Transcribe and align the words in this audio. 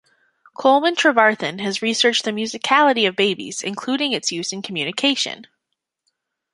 Colwyn 0.55 0.95
Trevarthen 0.95 1.59
has 1.61 1.83
researched 1.83 2.23
the 2.23 2.31
musicality 2.31 3.07
of 3.07 3.15
babies, 3.15 3.61
including 3.61 4.13
its 4.13 4.31
use 4.31 4.51
in 4.51 4.63
communication. 4.63 5.45